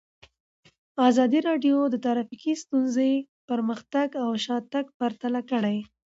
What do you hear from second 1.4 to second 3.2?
راډیو د ټرافیکي ستونزې